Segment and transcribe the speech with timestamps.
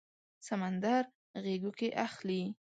[0.47, 1.03] سمندر
[1.43, 2.41] غیږو کې اخلي